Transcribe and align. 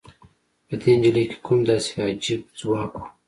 په 0.67 0.73
دې 0.81 0.91
نجلۍ 1.01 1.25
کې 1.31 1.37
کوم 1.45 1.59
داسې 1.69 1.91
عجيب 2.09 2.41
ځواک 2.59 2.91
و؟ 2.97 3.01